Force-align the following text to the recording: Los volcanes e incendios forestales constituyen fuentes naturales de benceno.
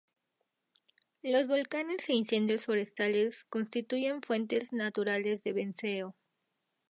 Los 1.21 1.45
volcanes 1.45 2.09
e 2.09 2.13
incendios 2.13 2.65
forestales 2.65 3.43
constituyen 3.43 4.23
fuentes 4.23 4.73
naturales 4.73 5.43
de 5.43 5.53
benceno. 5.53 6.15